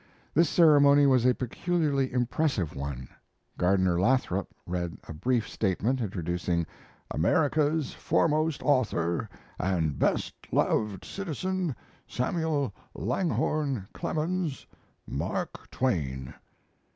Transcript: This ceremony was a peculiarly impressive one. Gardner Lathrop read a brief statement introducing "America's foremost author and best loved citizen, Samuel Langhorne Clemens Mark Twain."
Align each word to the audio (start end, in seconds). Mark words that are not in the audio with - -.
This 0.33 0.49
ceremony 0.49 1.05
was 1.05 1.27
a 1.27 1.35
peculiarly 1.35 2.11
impressive 2.11 2.75
one. 2.75 3.07
Gardner 3.55 3.99
Lathrop 4.01 4.51
read 4.65 4.97
a 5.07 5.13
brief 5.13 5.47
statement 5.47 6.01
introducing 6.01 6.65
"America's 7.11 7.93
foremost 7.93 8.63
author 8.63 9.29
and 9.59 9.99
best 9.99 10.33
loved 10.51 11.05
citizen, 11.05 11.75
Samuel 12.07 12.73
Langhorne 12.95 13.87
Clemens 13.93 14.65
Mark 15.07 15.69
Twain." 15.69 16.33